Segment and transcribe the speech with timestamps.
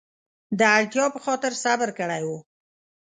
[0.59, 2.29] د اړتیا په خاطر صبر کړی و.